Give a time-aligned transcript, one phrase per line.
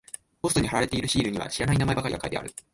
[0.41, 2.51] ポストに貼られているシールには知らない名前ばかりが書いてある。